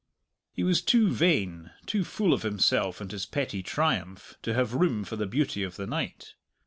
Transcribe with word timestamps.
He 0.51 0.63
was 0.63 0.81
too 0.81 1.09
vain, 1.11 1.69
too 1.85 2.03
full 2.03 2.33
of 2.33 2.41
himself 2.41 3.01
and 3.01 3.11
his 3.11 3.27
petty 3.27 3.61
triumph, 3.61 4.33
to 4.41 4.51
have 4.55 4.73
room 4.73 5.03
for 5.03 5.15
the 5.15 5.27
beauty 5.27 5.61
of 5.61 5.75
the 5.75 5.85
night. 5.85 6.33